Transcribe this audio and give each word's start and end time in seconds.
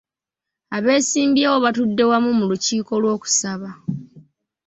Abeesimbyewo 0.75 1.57
baatudde 1.63 2.03
wamu 2.09 2.31
mu 2.39 2.43
lukiiko 2.51 2.93
lw'okusaba. 3.01 3.69